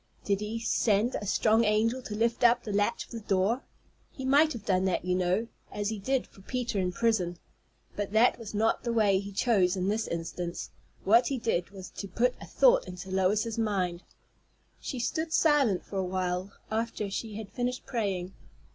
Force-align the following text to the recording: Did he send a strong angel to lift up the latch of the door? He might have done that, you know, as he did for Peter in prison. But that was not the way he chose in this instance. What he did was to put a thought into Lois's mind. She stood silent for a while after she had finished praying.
Did 0.23 0.39
he 0.39 0.57
send 0.57 1.13
a 1.13 1.27
strong 1.27 1.63
angel 1.63 2.01
to 2.01 2.15
lift 2.15 2.43
up 2.43 2.63
the 2.63 2.73
latch 2.73 3.05
of 3.05 3.11
the 3.11 3.19
door? 3.19 3.61
He 4.11 4.25
might 4.25 4.51
have 4.53 4.65
done 4.65 4.85
that, 4.85 5.05
you 5.05 5.13
know, 5.13 5.47
as 5.71 5.89
he 5.89 5.99
did 5.99 6.25
for 6.25 6.41
Peter 6.41 6.79
in 6.79 6.91
prison. 6.91 7.37
But 7.95 8.11
that 8.11 8.39
was 8.39 8.55
not 8.55 8.81
the 8.81 8.91
way 8.91 9.19
he 9.19 9.31
chose 9.31 9.75
in 9.75 9.89
this 9.89 10.07
instance. 10.07 10.71
What 11.03 11.27
he 11.27 11.37
did 11.37 11.69
was 11.69 11.91
to 11.91 12.07
put 12.07 12.33
a 12.41 12.47
thought 12.47 12.87
into 12.87 13.11
Lois's 13.11 13.59
mind. 13.59 14.01
She 14.79 14.97
stood 14.97 15.31
silent 15.31 15.85
for 15.85 15.97
a 15.97 16.03
while 16.03 16.51
after 16.71 17.11
she 17.11 17.35
had 17.35 17.51
finished 17.51 17.85
praying. 17.85 18.33